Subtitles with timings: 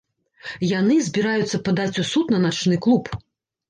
[0.69, 3.17] Яны збіраюцца падаць у суд на начны клуб.